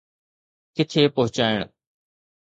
[0.75, 1.59] ڪٿي پهچائڻ.